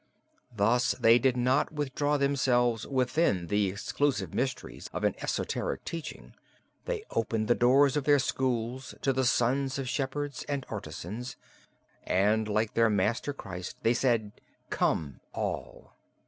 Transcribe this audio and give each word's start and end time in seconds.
Thus 0.51 0.93
they 0.99 1.19
did 1.19 1.37
not 1.37 1.71
withdraw 1.71 2.17
themselves 2.17 2.87
within 2.87 3.45
the 3.49 3.67
exclusive 3.69 4.33
mysteries 4.33 4.89
of 4.93 5.03
an 5.03 5.13
esoteric 5.21 5.85
teaching; 5.85 6.33
they 6.85 7.03
opened 7.11 7.47
the 7.47 7.53
doors 7.53 7.95
of 7.95 8.05
their 8.05 8.17
schools 8.17 8.95
to 9.03 9.13
the 9.13 9.25
sons 9.25 9.77
of 9.77 9.87
shepherds 9.87 10.43
and 10.49 10.65
artisans, 10.69 11.37
and, 12.01 12.47
like 12.47 12.73
their 12.73 12.89
Master, 12.89 13.31
Christ, 13.31 13.77
they 13.83 13.93
said: 13.93 14.31
"Come 14.71 15.19
all!" 15.35 15.93